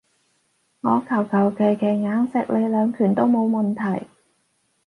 [0.81, 4.07] 我求求其其硬食你兩拳都冇問題